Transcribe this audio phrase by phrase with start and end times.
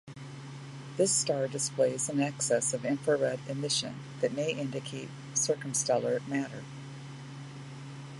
[0.97, 6.63] This star displays an excess of infrared emission that may indicate circumstellar matter.